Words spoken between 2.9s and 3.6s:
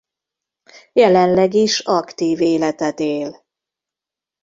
él.